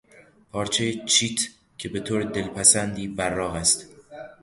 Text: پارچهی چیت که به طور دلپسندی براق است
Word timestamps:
پارچهی 0.51 1.05
چیت 1.05 1.39
که 1.77 1.89
به 1.89 1.99
طور 1.99 2.23
دلپسندی 2.23 3.07
براق 3.07 3.55
است 3.55 3.87